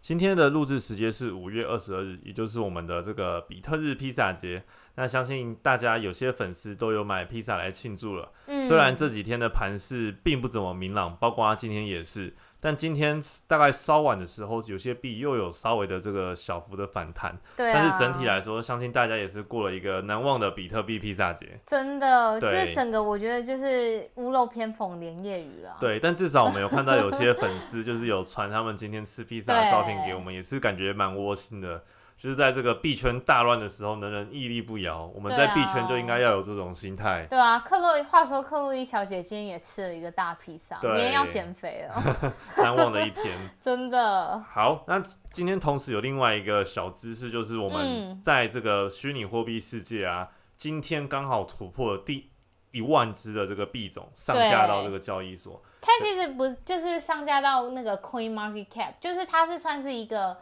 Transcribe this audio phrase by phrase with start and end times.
[0.00, 4.62] 今天的录制时间是五月二十二日，也就是我们的这个比特日披萨节。
[4.96, 8.32] 那相信大家有些粉丝都有买披萨来庆祝了。
[8.46, 12.34] 嗯，虽然这几天的盘势并不怎么明朗，包括今天也是。
[12.60, 17.38] 但今天大概稍晚的时候，有些币又有稍微的这个小幅的反弹。
[17.56, 17.72] 对。
[17.72, 21.58] 但是整体来说，相信大家也是过了一个难忘的比特币披萨节。
[21.66, 25.76] 真的，就是整个我觉得就是屋漏偏逢连夜雨了。
[25.80, 31.82] 对，但至少我们有看到有些粉丝就是有传他们今天吃披萨的 照片给我们，也是感觉蛮窝心的。
[32.20, 35.10] 就是在这个币圈大乱的时候，能人屹立不摇。
[35.14, 37.26] 我们在币圈就应该要有这种心态。
[37.30, 43.24] 对啊，克洛伊话说，克洛伊小姐今天也吃了一个大披萨，明天要减肥了， 难忘的一天。
[43.58, 44.38] 真的。
[44.52, 50.28] 好，那今天同时有另外一个小知识，就是我们在这个虚拟货币世界啊，
[50.58, 52.28] 今天刚好突破了第
[52.72, 55.62] 一万只的这个币种上架到这个交易所。
[55.80, 60.36] 它其实不就是上架到那个 Coin Market Cap，就是它是算是一个。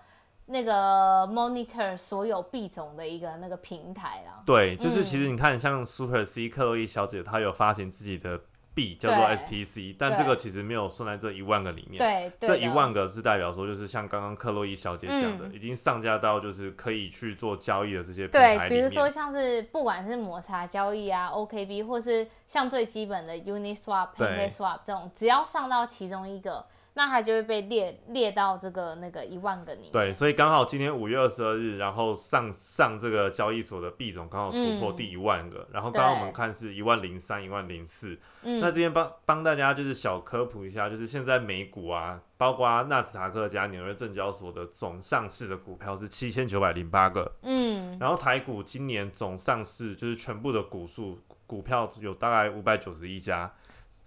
[0.50, 4.42] 那个 monitor 所有币种的一个那个平台啦。
[4.46, 8.40] 对，就是其实你看，像 Super C 克洛伊小姐，她有发行自己的
[8.74, 11.98] 币，叫做 SPC，但这个其实没有算在这一万个里面。
[11.98, 26.64] 对，这一万个是代表说，就是像刚刚克洛伊小姐讲的，已经上架到就是可以去做交易的这些平台对，比如说像是不管是抹茶交易啊，OKB，或是像最基本的 Uniswap、PancakeSwap 这种，只要上到其中一个。
[26.94, 29.92] 那它就会被列列到这个那个一万个里面。
[29.92, 38.18] 对，所以刚好今天五月二十二日，然后上上这个交易所的币种刚好突破第一万个，然后刚刚我们看是一万零三、一万零四。
[38.42, 47.36] 那这边帮帮大家就是小科普一下，就是现在美股啊，包括纳斯达克加纽约证交所的总上市的股票是七千九百零八个。
[47.42, 47.96] 嗯。
[48.00, 53.52] 然后台股今年总上市就是全部的股数股票有大概五百九十一家。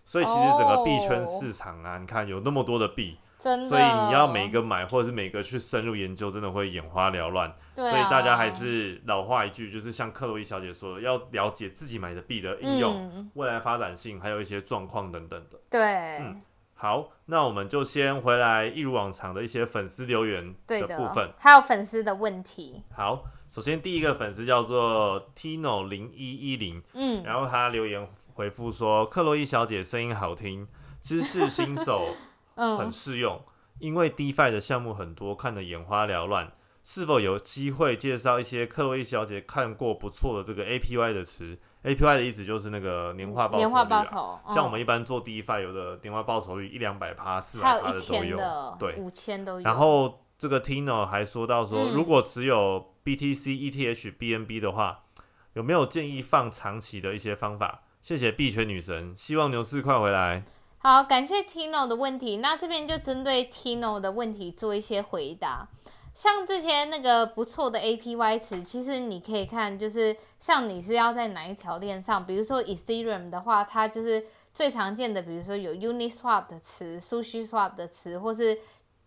[0.04, 7.54] 所以其实整个币圈市场啊，你看有那么多的币，所以你要每个买或者是每个去深入研究，真的会眼花缭乱。
[7.76, 15.40] 所以大家还是老话一句，就是像克洛伊小姐说的，要了解自己买的币的应用、未来发展性，还有一些状况等等。
[15.50, 15.60] 的。
[15.70, 16.42] 对，嗯，
[16.76, 20.88] 好，那我们就先回来一如往常的一些粉丝留言的。
[20.98, 22.84] 部分，还有粉丝的问题。
[22.94, 28.08] 好，首先第一个粉丝叫做 Tino 零一一零，嗯，然后他留言。
[28.34, 30.66] 回复说：“克洛伊小姐声音好听，
[31.02, 32.08] 知识新手
[32.56, 33.40] 很适用。
[33.80, 36.50] 因为 DeFi 的项目很多，看得眼花缭乱。
[36.82, 48.40] 是否有机会介绍一些克洛伊小姐看过不错的这个 APY 的词？APY 的意思就是那个年化报酬年化报酬，像我们一般做 DeFi，有的年化报酬率一两百趴、四百趴的都有，
[48.80, 49.66] 对，五千都有。
[49.66, 55.04] 然后这个 Tino 还说到说，如果持有 BTC、ETH、BNB 的话，
[55.54, 60.44] 有没有建议放长期的一些方法？”谢谢币圈女神，希望牛市快回来。
[60.80, 62.38] 好，感谢 Tino 的问题。
[62.38, 65.68] 那这边就针对 Tino 的问题做一些回答。
[66.14, 78.58] 像这些那个不错的 APY 词，其实你可以看，就是像你是要在哪一条链上，比如说 Ethereum 的话，它就是最常见的，比如说有 Uniswap 的词、SushiSwap 的词，或是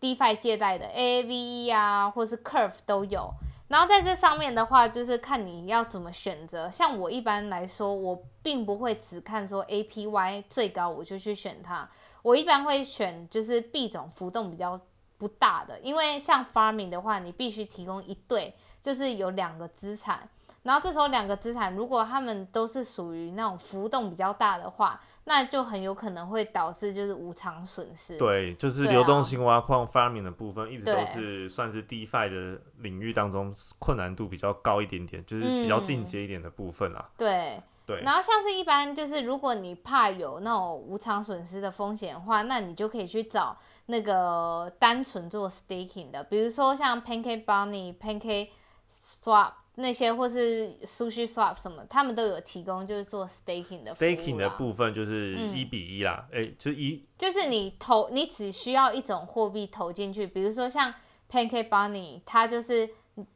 [0.00, 3.34] DeFi 借贷的 AAVE 啊，或是 Curve 都有。
[3.68, 6.70] 然后在这上面的话，就是看你要怎么选择。
[6.70, 11.88] 像我一般来说，我并不会只看说 APY 最高我就去选它。
[12.22, 14.78] 我一般会选就是币种浮动比较
[15.16, 20.28] 不大的，因为像 Farming 的话，你必须提供一对，就是有两个资产。
[20.62, 28.18] 然后这时候两个资产如果他们都是属于那种浮动比较大的话，那就很有可能会导致就是无偿损失。
[28.18, 37.08] 对，就是流动性挖矿 farming 的部分，一直都是算是 DeFi 的领域当中困难度比较高一点点，就是比较进阶一点的部分啦。
[37.16, 38.02] 对对。
[38.02, 43.56] 然后像是一般就是如果你怕有那种无偿损失的风险的话，那你就可以去找
[43.86, 48.50] 那个单纯做 staking 的，比如说像 Pancake Bunny、Pancake
[48.90, 49.52] Swap。
[49.76, 53.92] 那些或是 Sushi Swap 什么，他们都有提供，就是做 staking 的。
[53.92, 60.94] staking 的部分就是一比一啦，哎，就是一，就是你投，你只需要一种货币投进去，比如说像
[61.30, 62.88] Pancake Bunny，它就是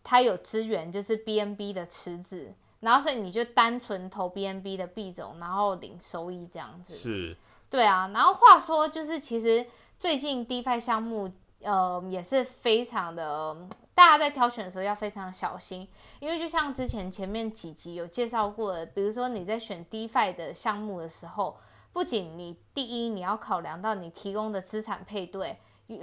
[0.05, 6.94] 它有资源，就是 BNB 的池子，然后所以你就单纯投 BNB 的币种，然后领收益这样子。
[6.94, 7.37] 是。
[7.69, 9.67] 对啊，然后话说就是其实
[9.99, 11.31] 最近 DeFi 项目。
[11.61, 13.56] 呃，也是非常的，
[13.99, 15.89] 大家在挑选的时候要非常小心，
[16.21, 21.59] 因为就像之前前面几集有介绍过的，比如说你在选 DeFi 的项目的时候，
[21.93, 25.61] 不仅你第一你要考量到你提供的资产配对，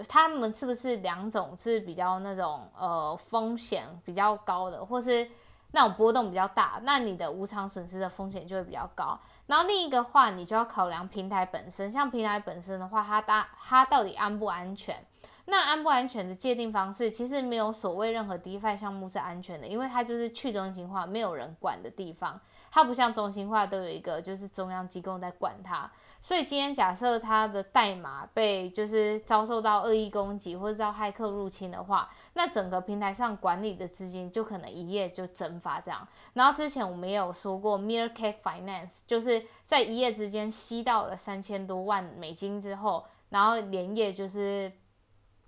[0.10, 5.32] 他们是不是两种是比较那种呃风险比较高的，或是
[5.72, 9.18] 那种波动比较大，那你的无偿损失的风险就会比较高。
[9.48, 15.02] 然后另一个话，你就要考量平台本身，像平台本身的话，它大它到底安不安全？
[15.48, 22.42] 那安不安全的界定方式，其实没有所谓任何 DeFi 项目是安全的，因为它就是去中心化，没有人管的地方。
[22.72, 25.90] 它不像中心化都有一个就是中央机构在管它。
[26.20, 36.06] 所以今天假设它的代码被就是遭受到恶意攻击或者遭骇客入侵的话，那整个平台上管理的资金就可能一夜就蒸发这样。
[36.34, 44.72] 然后之前我们也有说过，Mirror Finance 就是在一夜之间吸到了三千多万美金之后，然后连夜就是。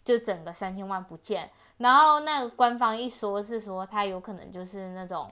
[0.08, 5.30] 就整个三千万不见，然后那个官方一说是说他有可能就是那种，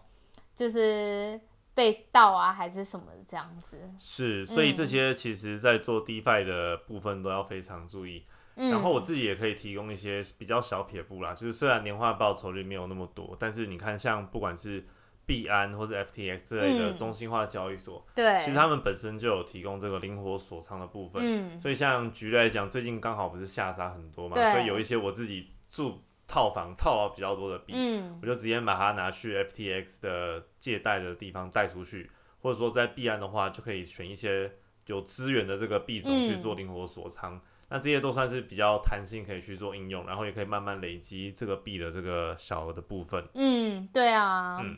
[0.54, 1.40] 就是
[1.74, 3.90] 被盗啊还是什么这样子。
[3.98, 8.26] 是，所以这些其实在做 DeFi 的部分都要非常注意。
[8.56, 14.86] 然后我自己也可以提供一些比较小撇步啦，就是虽然年化报酬率没有那么多，但是你看像不管是。
[15.26, 21.22] 币安或者 FTX 之类的中心化交易所，对，其实他们本身就有提供这个灵活锁仓的部分。
[21.24, 32.10] 嗯，所以像举例来讲，最近刚好不是下杀很多嘛，所以有一些我自己住套房套牢比较多的币，嗯，我就直接把它拿去 FTX 的借贷的地方贷出去，
[32.42, 34.52] 或者说在币安的话，就可以选一些
[34.86, 37.42] 有资源的这个币种去做灵活锁仓。
[37.68, 43.28] 那这些都算是比较弹性，可以去做应用，然后也可以慢慢累积这个币的这个小额的部分。
[43.34, 44.78] 嗯，对啊，嗯。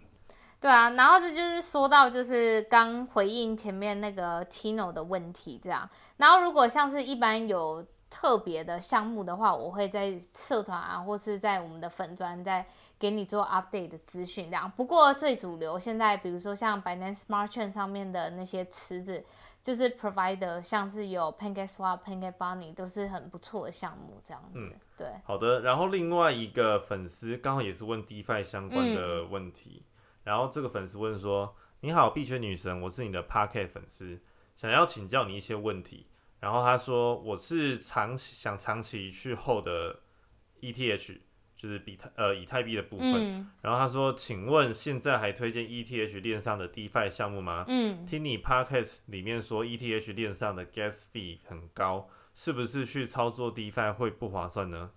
[0.59, 5.87] 对啊，然后这就是说到就是刚回应前面那个 Tino 的问题这样，
[6.17, 12.65] 然后如果像是一般有特别的项目的话，我会在社团啊或是在我们的粉砖再
[12.97, 14.71] 给你做 update 的资讯这样。
[14.75, 19.23] 不过最主流现在比如说像 Binance Smart Chain 上面的那些池子，
[19.61, 24.75] 就是 provider 像是有 PancakeSwap、PancakeBunny 都是很不错的项目这样子。
[24.97, 25.59] 对，好的。
[25.59, 29.83] 然后另外一个粉丝刚好也是问 DeFi 相关的问题。
[30.27, 34.19] 然后这个粉丝问说：“你好，币圈女神，我是你的 Parket 粉丝，
[34.57, 36.07] 想要请教你一些问题。”
[36.41, 40.01] 然后他说：“我是长想长期去后的
[40.59, 41.17] ETH，
[41.55, 54.91] 就是比特呃以太币的部分。”然后他说：“请问现在还推荐 ETH 链上的 DeFi 项目吗？”嗯，听你 Parket 里面说 ETH 链上的 Gas Fee 很高，是不是去操作 DeFi 会不划算呢？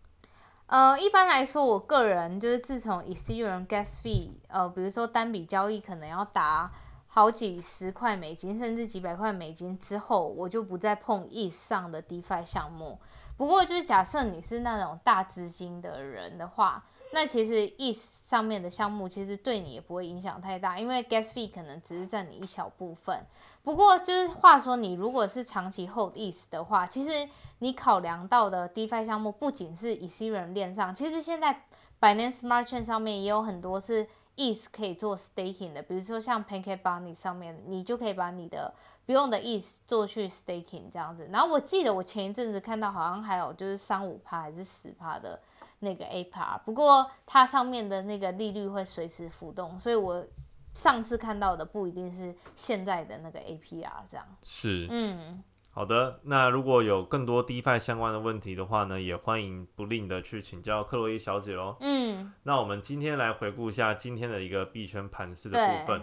[0.70, 6.70] 呃，一般来说，我个人就是自从 Ethereum Gas Fee，呃，比如说单笔交易可能要达
[7.08, 13.00] 好几十块美金，甚至几百块美金之后，我就不再碰 e 上的 DeFi 项目。
[13.36, 16.84] 不过，就是假设你是那种大资金的人的话。
[17.12, 23.26] 那其实 ETH 上面的项目其实对你也不会影响太大，因为 Gas Fee 可能只是占你一小部分。
[23.64, 27.28] 不过就是话说，你如果是长期 Hold ETH 的话，其实
[27.58, 31.64] 你考量到的 DeFi 项目不仅是 Ethereum 链上，其实现在
[32.00, 38.72] Binance Smart Chain 上面也有很多是 ETH 可以做 Staking 的，比如说像 PancakeBunny 上面，你就可以把你的
[39.04, 41.28] 不用的 ETH 做去 Staking 这样子。
[41.32, 45.40] 然后我记得我前一阵子看到好像还有就是三五趴还是十趴的。
[45.80, 50.24] 那个 A P R，不过它上面的那个利率会随时浮动，所以我
[50.72, 54.26] 上次看到的不一定是现在的那个 A P R 这样。
[54.42, 56.20] 是，嗯，好的。
[56.24, 61.76] 那如果有更多 DeFi 相关的问题的话呢，也欢迎不吝的去请教克洛伊小姐喽。
[61.80, 66.02] 嗯，那我们今天来回顾一下今天的一个币圈盘势的部分。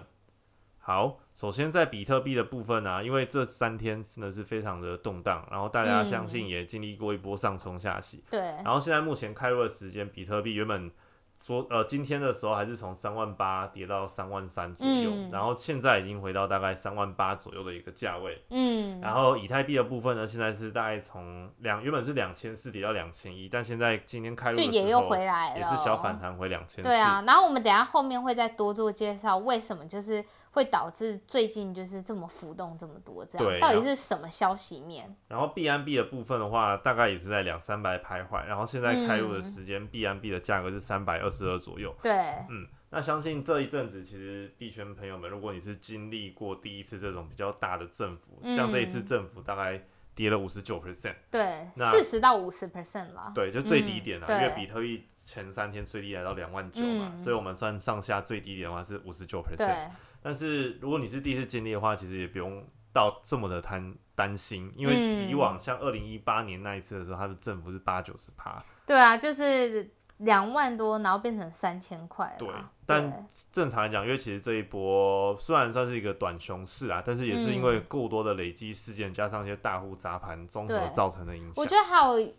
[0.80, 8.40] 好，首先在比特币的部分呢，因为这三天真的是非常的动荡，然后大家相信也经历过一波上冲下洗，对。
[8.40, 10.92] 然后现在目前开入的时间，比特币原本
[11.40, 19.00] 昨呃今天的时候还是从三万八跌到三万三左右，然后现在已经回到大概三万八左右的一个价位，嗯。
[19.00, 26.84] 然后以太币的部分呢，现在是大概从两原本是两千四跌到两千一，但现在今天开入的时候也又回来了，也是小反弹回两千。
[26.84, 30.26] 对啊，然后我们等下后面会再多做介绍，为什么就是。
[30.58, 35.16] 会导致最近就是这么浮动这么多，这样到底是什么消息面？
[35.28, 38.44] 然后 B N B 的部分的话，大概也是在两三百徘徊。
[38.48, 41.96] 然后现在开入的时间，B N B 的价格是三百二十二左右。
[42.02, 42.12] 对，
[42.50, 49.80] 嗯，那相信这一阵子，其实币圈朋友们，如果你是经历过第一次这种比较大的政府，像这一次政府大概
[50.16, 54.28] 跌了五十九 percent，对，四十到五十 percent 了，对，就最低点了。
[54.28, 59.92] 因为比特币前三天最低来到两万九嘛，所以我们算上下最低点的话是五十九 percent。
[60.28, 68.62] 但是如果你是第一次经历的话，其实也不用到这么的贪担心，因为以往像二零一八年那一次的时候，它的政府是八九十趴。
[68.86, 72.36] 对啊，就是两万多，然后变成三千块。
[72.38, 72.50] 对，
[72.86, 81.54] 但正常来讲，因为其实这一波虽然算是一个短熊市啊，但是也是因为过多的累积事件，加上一些大户砸盘综合造成的影响。
[81.56, 82.34] 我觉得还有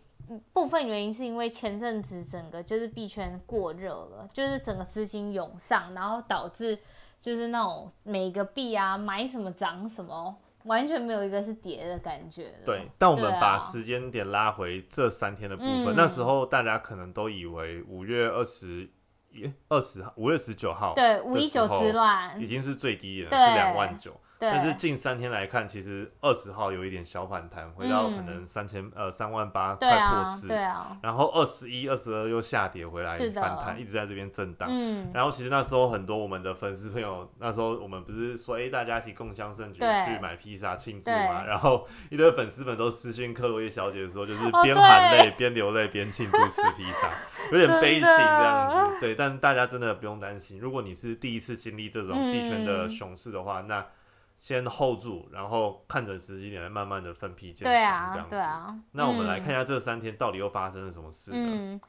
[0.53, 6.79] 部分原因是因为前阵子整个就是币圈过热了，就是整个资金涌上，然后导致
[7.21, 10.37] 就是那种每个币啊买什么涨什么。
[10.65, 12.53] 完全没有一个是跌的感觉。
[12.67, 18.91] 对，但我们把时间点拉回这三天的部分，那时候大家可能都以为五月二十
[19.31, 24.21] 一、二十号、五月十九号，对，五一九之乱已经是最低了，是两万九。
[24.39, 34.69] 但是近三天来看，其实二十号有一点小反弹，回到可能三千呃三万八快破四，对啊，然后二十一、二十二又下跌回来反弹，一直在这边震荡。
[34.71, 47.11] 嗯，然后其实那时候很多我们的粉丝朋友，那时候我们不是说哎大家一起共襄盛举去买披萨庆祝嘛，然后一堆粉丝们都私信克洛伊小姐说，就是边含泪边流泪边庆祝吃披萨，
[47.51, 49.01] 有点悲情这样子。
[49.01, 53.85] 对，但大家真的不用担心，如果你是第一次经历这种地圈的熊市的话，那
[54.39, 58.83] 先 hold 住，然后看准时机点来慢慢的分批建仓，这样子。
[58.93, 61.81] 那我们来看一下这三天到底又发生了什么事呢？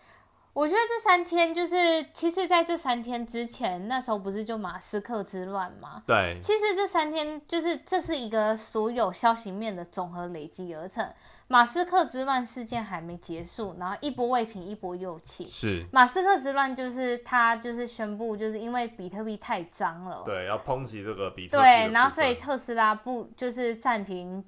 [0.51, 6.03] 我觉得这三天就是，其实在这三天之前，那时候不是就马斯克之乱吗？
[6.07, 6.39] 对。
[6.41, 11.07] 其实这三天就是这是一个所有消息面的总和累积而成。
[11.51, 15.47] 马斯克之乱事件还没结束，然后一波未平一波又起。
[15.47, 15.83] 是。
[15.91, 20.21] 马斯克之乱就是他就是宣布，就是因为比特币太脏了。
[20.23, 21.63] 对，要抨击这个比特币。
[21.63, 24.45] 对，然后所以特斯拉不就是暂停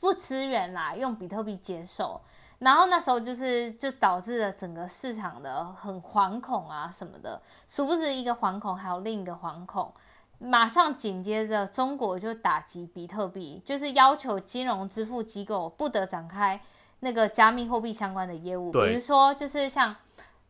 [0.00, 2.18] 不支援啦，用比特币接受。
[2.60, 9.92] 然后那时候就是就导致了整个市场的很惶恐啊什么的，殊不知一个惶恐还有另一个惶恐，
[10.40, 16.60] 马上紧接着中国就打击比特币，就是要求金融支付机构不得展开
[16.98, 19.94] 那个加密货币相关的业务，比如说就是像。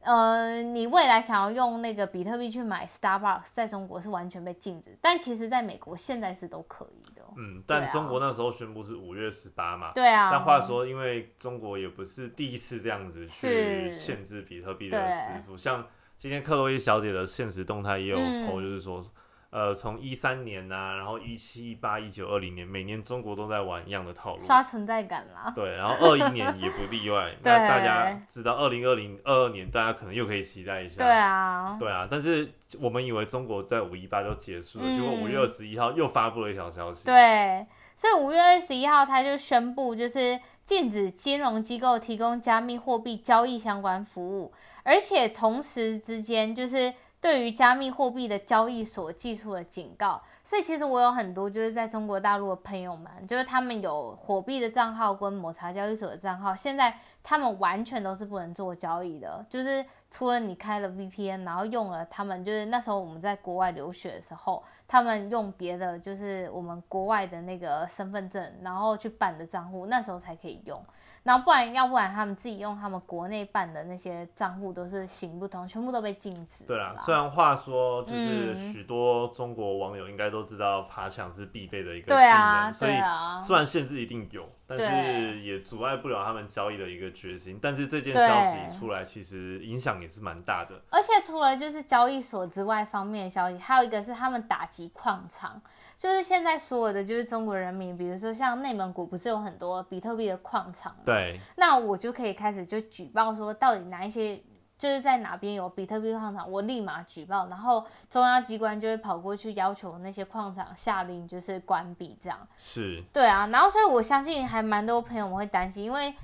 [0.02, 7.22] 呃，你未来想要用那个比特币去买 Starbucks，在中国是完全被禁止，但其实在美国现在是都可以的。
[7.36, 9.92] 嗯，但中国那时候宣布是五月十八嘛。
[9.92, 10.30] 对啊。
[10.32, 19.04] 但话说，因为中国也不是第一次这样子去限制比特币的支付，像今天克洛伊小姐的现实动态也有哦，就是说。
[19.50, 25.52] 呃，从一三年呐，然后一七、一八、一九、二零年，每年中国都在玩一样的套路，刷存在感啦。
[25.52, 27.34] 对，然后二一年也不例外。
[27.42, 30.98] 那大家知道，二零二零、二二年，大家可能又可以期待一下。
[30.98, 32.06] 对啊，对啊。
[32.08, 32.48] 但是
[32.80, 37.04] 我们以为中国在五一八就结束了，结果五月二十一号又发布了一条消息。
[37.04, 37.66] 对，
[37.96, 44.52] 所以五月二十一号他就宣布，就是禁止金融机构提供加密货币交易相关服务，
[44.84, 46.94] 而且同时之间就是。
[47.20, 56.92] 对于加密货币的交易所寄出的警告，所以其实我有很多就是在中国大陆的朋友们，就是他们有火币的账号跟抹茶交易所的账号，现在
[57.22, 70.84] 他们完全都是不能做交易的，就是除了你开了 VPN，然后用了他们就是那时候我们在国外留学的时候，他们用别的就是我们国外的那个身份证，然后去办的账户，那时候才可以用。
[71.22, 76.64] 然后不然，要不然他们自己用他们国内办的那些账户都是行不通，全部都被禁止。
[76.64, 82.92] 对啊，虽然话说，就是许多中国网友应该都知道爬墙是必备的一个技能，所以
[83.40, 84.48] 虽然限制一定有。
[84.72, 87.58] 但是也阻碍不了他们交易的一个决心。
[87.60, 90.80] 但是这件消息出来，其实影响也是蛮大的。
[90.90, 95.60] 而且除了就是交易所之外方面的消息，还有一个是他们打击矿场，
[95.96, 101.40] 就是现在所有的就是中国人民，比如说像内蒙古不是有很多比特币的矿场对。
[101.56, 104.40] 那我就可以开始就举报说，到底哪一些。
[104.80, 116.14] 就是在哪边有比特币矿场，我立马举报，然后中央机关就会跑过去要求那些矿场下令就是关闭，这样是，对啊，然后所以我相信还蛮多朋友们会担心，因为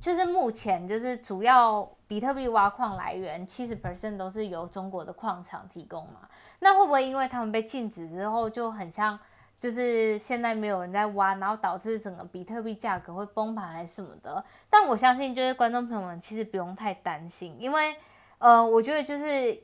[0.00, 6.20] 就是目前就是主要比特币挖矿来源七十 percent 都是由中国的矿场提供嘛，
[6.60, 9.18] 那会不会因为他们被禁止之后就很像？
[9.64, 14.44] 就是现在没有人在挖，然后导致整个比特币价格会崩盘还是什么的。
[14.68, 17.96] 但我相信，就是观众朋友们其实不用太担心，因为
[18.36, 19.58] 呃，我觉得就是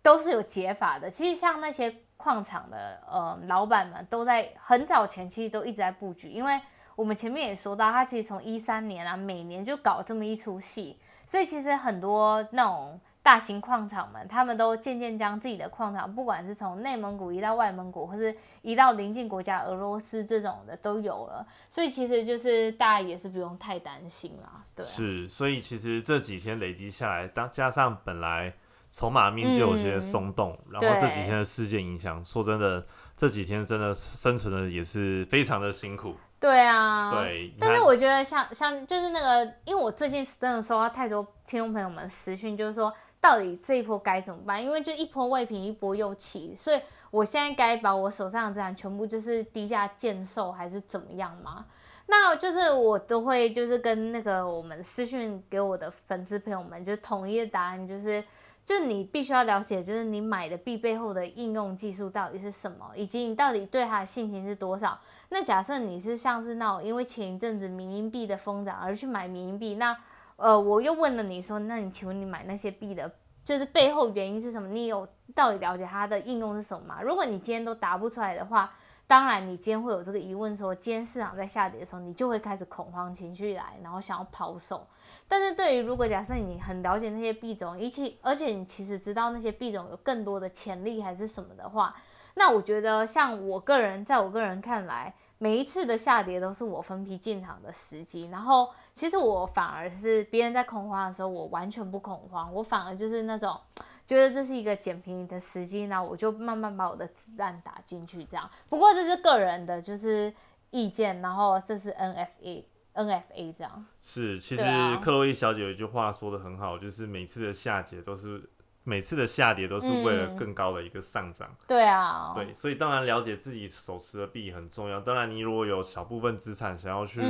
[0.00, 1.10] 都是有解法的。
[1.10, 6.58] 其实像那些矿场的呃老板们，都在很早前期都一直在布局，因为
[6.94, 12.98] 我们前面也说到，他其实从一三年啊，每年就搞这么一出戏，所以其实很多那种。
[13.26, 24.62] 大型矿场们，他们都渐渐将自己的矿场，不管是从内蒙古移到外蒙古，或是移到邻近国家俄罗斯这种的都有了，所以其实就是大家也是不用太担心啦。
[24.76, 28.52] 对，是，所以其实这几天累积下来，当加上本来
[28.92, 36.14] 筹码面就有些松动，然后这几天的事件影响，说真的，这几天真的生存的也是非常的辛苦。
[36.38, 44.62] 对啊，对，但是我觉得像像就是那个，因为我最近真的收到太多听众朋友们私讯，就是说到底这一波该怎么办？
[44.62, 46.80] 因为就一波未平一波又起，所以
[47.10, 51.66] 我现在该把我手上的资产全部就是低价贱售，还是怎么样吗？
[52.06, 58.22] 那就是我都会就是跟那个我们私讯给我的粉丝朋友们，就是统一的答案就是。
[58.66, 64.98] 就你必须要了解，就是你买的币背后的应用技术到底是什么，以及你到底对它的信心是多少。
[65.28, 69.96] 那假设你是像是那种因为前一阵子民营币的疯涨而去买民营币，那
[70.36, 73.10] 呃我又问了你说，那你请问你买那些币的，
[73.44, 74.68] 就是背后原因是什么？
[74.68, 77.02] 你有到底了解它的应用是什么吗？
[77.02, 78.72] 如果你今天都答不出来的话，
[79.08, 84.84] 当然，你今天会有这个疑问，说今天市场在下跌的时候，你就会开始恐慌情绪来，然后想要抛售。
[85.28, 91.94] 但是对于如果假设你很了解那些币种，一起而且你其实知道那些币种有更多的潜力还是什么的话，
[92.34, 98.28] 那我觉得像我个人，在我个人看来，每一次的下跌都是我分批进场的时机。
[98.28, 103.58] 然后其实我反而是别人在恐慌的时候，我完全不恐慌，我反而就是那种。
[104.06, 108.48] 觉得这是一个捡便宜的时机，那我就慢慢把我的子弹打进去，这样。
[108.68, 110.32] 不过这是个人的，就是
[110.70, 113.86] 意见，然后这是 NFA，NFA 这样。
[114.00, 114.62] 是，其实
[115.02, 118.48] 克洛伊小姐有一句话说的很好，就是每次的下跌都是。
[118.88, 121.50] 每次的下跌都是为了更高的一个上涨。
[121.66, 125.00] 对啊，对，所以当然了解自己手持的币很重要。
[125.00, 127.20] 当然，你如果有小部分资产想要去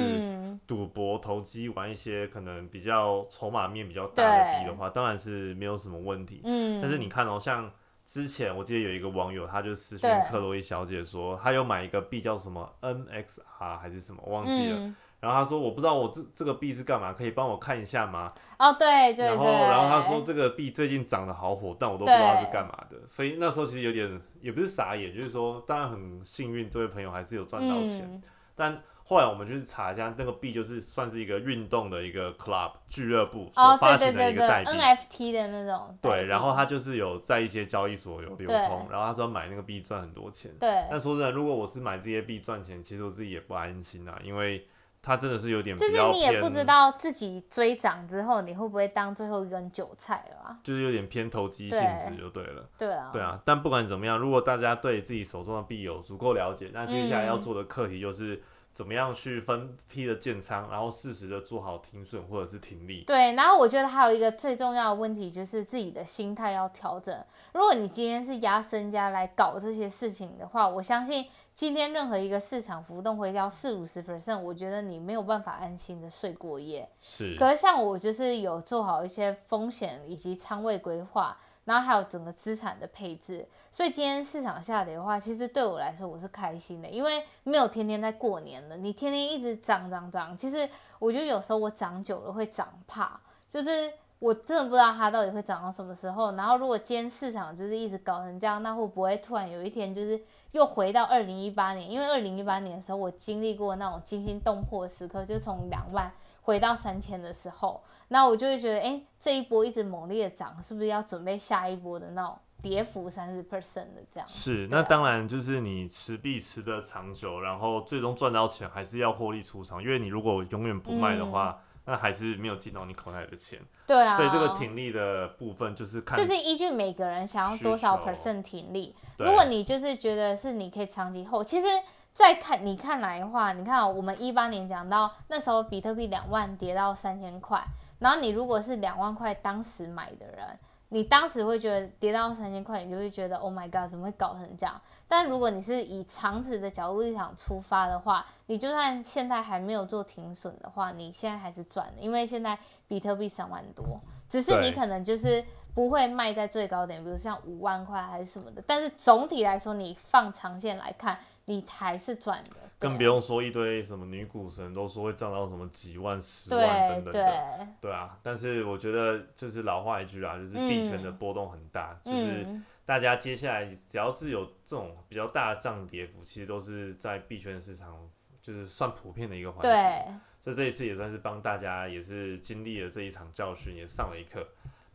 [0.67, 6.43] 赌博、投机、玩一些可能比较筹码面比较大的币的话，当然是没有什么问题。
[6.45, 7.73] 嗯，但是你看哦，像
[8.05, 14.95] 之前我记得有一个网友，他就私讯克洛伊小姐说，他有买一个币叫什么 NXR 还是什么，忘记了。
[15.19, 19.27] 然后他说：“我不知道我这这个币是干嘛，可以帮我看一下吗？”哦，对对对。
[19.27, 28.23] 然后，然后他说：“这个币最近涨得好火，但我都不知道是干嘛的。”所以那时候其实有点也不是傻眼，就是说，当然很幸运，这位朋友还是有赚到钱。
[28.55, 35.99] 但后来我们就是查一下，那个币就是算是一个运动的一个 club 俱乐部所发行的一个代币，NFT 的那种。
[36.03, 40.53] 对，然后他就是有在一些交易所有流通，然后他说买那个币赚很多钱。
[40.61, 40.85] 对。
[40.91, 44.67] 但说真的，如果我是买这些币赚钱，其实我自己也不安心啊，因为。
[45.07, 50.59] 他真的是有点，就是你也不知道自己追涨之后，你会不会当最后一根韭菜了？
[50.65, 52.69] 就是有点偏投机性质就对了。
[52.77, 53.41] 对啊，对啊。
[53.45, 63.05] 但不管怎么样，如果大家对自己手中的币有足够了解，那接下来要做的课题就是怎么样去分批的建仓，然后适时的做好停损或者是停利。
[63.07, 67.17] 对，然后我觉得还有一个最重要的问题就是自己的心态要调整。
[67.53, 71.27] 如果你今天是压身家来搞这些事情的话，我相信。
[71.57, 76.87] 今天任何一个市场浮动回调四五十 percent，我觉得你没有办法安心的睡过夜。
[77.01, 93.91] 是，可是像我就是有做好一些风险以及仓位规划，然后还有整个资产的配置，所以今天市场下跌的话，其实对我来说我是开心的，因为没有天天在过年了，你天天一直涨涨涨，其实我觉得有时候我涨久了会长怕，就是。
[94.19, 96.35] 我真的不知道它到底会涨到什么时候。
[96.37, 100.19] 然后，如果今天市场就是一直搞成这样，那会不会突然有一天就是
[100.53, 101.91] 又回到二零一八年？
[101.91, 114.27] 因为二零一八年的时候，我经历过那种惊心动魄的时刻，就从两万回到三千的时候，那我就会觉得，哎，这一波一直猛烈的涨，是不是要准备下一波的那种跌幅三十 percent 的这样？
[114.27, 121.61] 是，那当然就是你持币持的长久，然后最终赚到钱，还是要获利出场，因为你如果永远不卖的话。
[121.87, 128.95] 那还是没有进到你口袋的钱，对啊，所以这个停利的部分就是看，就是依据每个人想要多少 percent 停利。
[129.19, 131.67] 如果你就是觉得是你可以长期后，其实
[132.13, 137.65] 再看你看来的话，你看我们一八年讲到那时候比特币两万跌到三千块，
[138.01, 140.59] 然后你如果是两万块当时买的人。
[140.89, 144.81] 你当时会觉得跌到三千块，你就会觉得 Oh my God，怎么会搞成这样？
[145.09, 155.45] 但如果你是以长持的角度立场出发的话，你就算现在还没有做停损的话，你现在还是赚的，因为现在比特币三万多，只是你可能就是
[155.75, 158.63] 不会卖在最高点，比如像五万块还是什么的。
[158.67, 162.51] 但是总体来说，你放长线来看，你还是赚的。
[162.79, 168.19] 更不用说一堆什么女股神都说会涨到什么几万、十万等等的，对啊。
[168.23, 172.47] 但是我觉得就是老话一句啊，就是币圈的波动很大，就是
[172.85, 178.09] 大家接下来只要是有这种比较大的涨跌幅，其实都是在币圈市场
[178.43, 180.15] 就是算普遍的一个环节。
[180.39, 184.47] 所以这一次也算是帮大家也是经历了这一场教训，也上了一课。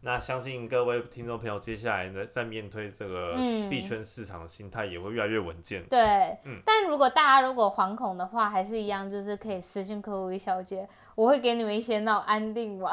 [0.03, 3.33] 那相信各位听众朋友，接下来呢，在面对这个
[3.69, 5.83] 币圈市场的心态也会越来越稳健。
[5.87, 5.99] 对，
[6.43, 6.59] 嗯。
[6.65, 12.91] 但如果大家如果惶恐的话，还是一样，就是可以私信客户小姐，我会给你们一些那种安定吧。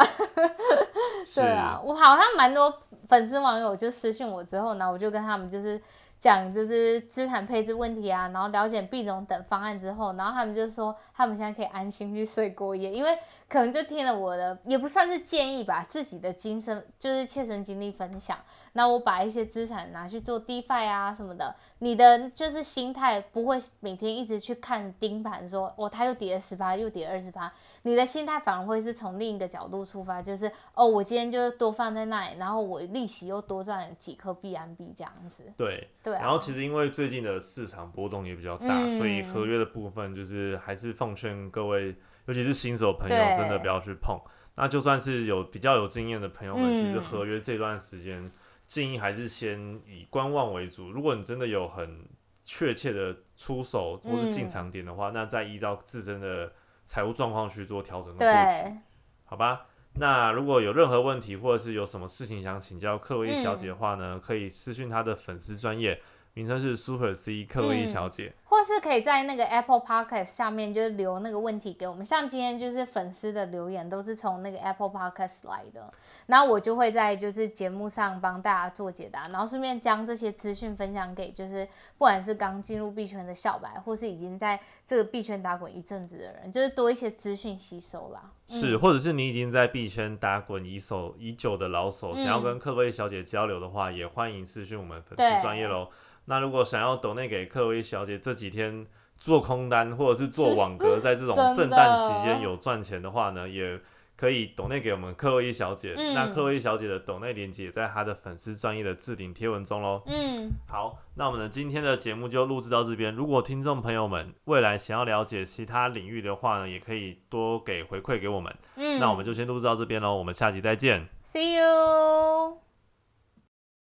[1.34, 2.70] 对啊，我好像蛮多
[3.08, 5.80] 粉丝网友就私信我之后呢，我就跟他们就是
[6.18, 13.16] 讲就是资产配置问题啊，然后了解币种等方案之后，然后他们就说他们现在可以安心去睡过夜，因为
[13.48, 18.36] 可能就听了我的，也不算是建议吧，自己的亲身就是切身经历分享。
[18.78, 35.42] 那我把一些资产拿去做 DeFi 啊什么的，你的就是心态不会每天一直去看盯盘，说哦它又跌了十八，又跌二十八，你的心态反而会是从另一个角度出发，就是哦我今天就是多放在那里，然后我利息又多赚几颗币安币这样子。
[35.56, 44.16] 对对，然后其实因为最近的市场波动也比较大，所以合约的部分就是还是奉劝各位，尤其是新手朋友，真的不要去碰。
[44.54, 48.30] 那就算是有比较有经验的朋友们，其实合约这段时间。
[48.68, 50.92] 建议还是先以观望为主。
[50.92, 52.06] 如果你真的有很
[52.44, 56.52] 确切的出手或是进场点的话，那再依照自身的
[56.86, 58.78] 财务状况去做调整和布局，
[59.24, 59.66] 好吧？
[59.94, 66.00] 那如果有任何问题或者是有什么事情想请教克洛伊小姐的话呢，可以私讯她的粉丝专业。
[66.38, 75.92] 名称是 Super C 克洛伊小姐，或是可以在那个 Apple Podcast 下面就是留那个问题给我们，像今天就是粉丝的留言都是从那个 Apple Podcast 来的，
[76.26, 88.30] 然后我就会在就是节目上帮大家做解答，然后顺便将这些资讯分享给就是不管是刚进入币圈的小白，或是已经在这个币圈打滚一阵子的人，就是多一些资讯吸收啦。
[88.46, 95.88] 是，或者是你已经在币圈打滚已手已久的老手，想要跟克洛伊小姐交流的话，也欢迎私讯我们粉丝专业喽。
[96.28, 98.86] 那如果想要抖内给克薇小姐这几天
[99.16, 103.80] 做空单或者是做网格，在这种 震荡期间有赚钱的话呢，也
[104.16, 105.94] 可以抖内给我们克薇小姐。
[106.14, 110.02] 那克薇小姐的抖内链接也在她的粉丝专业的置顶贴文中喽。
[110.06, 113.14] 嗯，好，那我们今天的节目就录制到这边。
[113.14, 118.54] 如果听众朋友们未来想要了解其他领域的话呢，也可以多给回馈给我们。
[118.76, 121.08] 嗯，那我们就先录制到这边喽，我们下集再见。
[121.24, 122.67] See you。